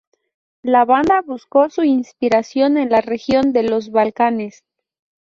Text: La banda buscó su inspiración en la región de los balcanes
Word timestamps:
La 0.63 0.83
banda 0.83 1.21
buscó 1.21 1.69
su 1.69 1.83
inspiración 1.83 2.77
en 2.79 2.89
la 2.89 3.01
región 3.01 3.53
de 3.53 3.61
los 3.61 3.91
balcanes 3.91 4.63